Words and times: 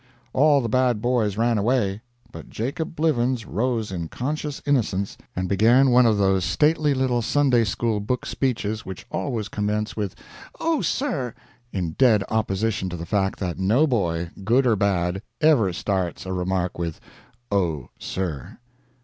All 0.33 0.61
the 0.61 0.67
bad 0.67 0.99
boys 0.99 1.37
ran 1.37 1.59
away, 1.59 2.01
but 2.31 2.49
Jacob 2.49 2.95
Blivens 2.95 3.45
rose 3.45 3.91
in 3.91 4.07
conscious 4.07 4.59
innocence 4.65 5.15
and 5.35 5.47
began 5.47 5.91
one 5.91 6.07
of 6.07 6.17
those 6.17 6.43
stately 6.43 6.95
little 6.95 7.21
Sunday 7.21 7.63
school 7.63 7.99
book 7.99 8.25
speeches 8.25 8.83
which 8.83 9.05
always 9.11 9.47
commence 9.47 9.95
with 9.95 10.15
"Oh, 10.59 10.81
sir!" 10.81 11.35
in 11.71 11.91
dead 11.99 12.23
opposition 12.29 12.89
to 12.89 12.97
the 12.97 13.05
fact 13.05 13.37
that 13.41 13.59
no 13.59 13.85
boy, 13.85 14.31
good 14.43 14.65
or 14.65 14.75
bad, 14.75 15.21
ever 15.39 15.71
starts 15.71 16.25
a 16.25 16.33
remark 16.33 16.79
with 16.79 16.99
"Oh, 17.51 17.89
sir." 17.99 18.57